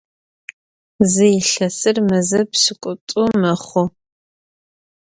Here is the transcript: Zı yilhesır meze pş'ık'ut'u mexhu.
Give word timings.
Zı 1.11 1.25
yilhesır 1.33 1.97
meze 2.07 2.41
pş'ık'ut'u 2.51 3.21
mexhu. 3.41 3.83